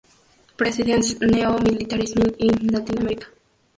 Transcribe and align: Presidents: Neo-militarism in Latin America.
Presidents: 0.57 1.13
Neo-militarism 1.21 2.23
in 2.39 2.69
Latin 2.73 2.97
America. 2.97 3.27